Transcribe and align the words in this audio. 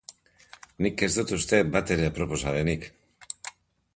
Nik 0.85 1.03
ez 1.07 1.09
dut 1.17 1.33
uste 1.37 1.59
bat 1.77 1.93
ere 1.97 2.09
aproposa 2.11 2.57
denik. 2.57 2.91